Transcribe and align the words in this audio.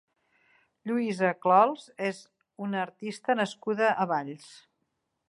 Lluïsa 0.91 1.29
Clols 1.43 1.83
és 2.09 2.23
una 2.69 2.81
artista 2.87 3.37
nascuda 3.41 3.91
a 3.91 4.09
Valls. 4.15 4.49